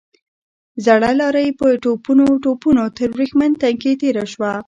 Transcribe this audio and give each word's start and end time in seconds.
زړه 0.85 1.09
لارۍ 1.19 1.49
په 1.59 1.67
ټوپونو 1.83 2.25
ټوپونو 2.43 2.83
تر 2.97 3.07
ورېښمين 3.15 3.53
تنګي 3.61 3.93
تېره 4.01 4.25
شوه. 4.33 4.51